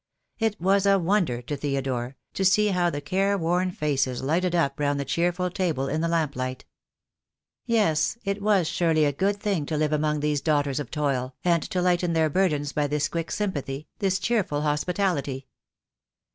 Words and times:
It 0.39 0.59
was 0.59 0.87
a 0.87 0.97
wonder 0.97 1.43
to 1.43 1.55
Theodore, 1.55 2.15
to 2.33 2.43
see 2.43 2.69
how 2.69 2.89
the 2.89 3.01
care 3.01 3.37
worn 3.37 3.69
faces 3.69 4.23
lighted 4.23 4.55
up 4.55 4.79
round 4.79 4.99
the 4.99 5.05
cheerful 5.05 5.51
table 5.51 5.87
in 5.87 6.01
the 6.01 6.07
lamp 6.07 6.35
light. 6.35 6.65
Yes, 7.67 8.17
it 8.23 8.41
was 8.41 8.67
surely 8.67 9.05
a 9.05 9.11
good 9.13 9.37
thing 9.39 9.63
to 9.67 9.77
live 9.77 9.93
among 9.93 10.19
these 10.21 10.41
daughters 10.41 10.79
of 10.79 10.89
toil, 10.89 11.35
and 11.45 11.61
to 11.69 11.83
lighten 11.83 12.13
their 12.13 12.31
burdens 12.31 12.73
by 12.73 12.87
this 12.87 13.07
quick 13.07 13.29
sympathy, 13.29 13.89
this 13.99 14.17
cheerful 14.17 14.61
hospitality. 14.61 15.45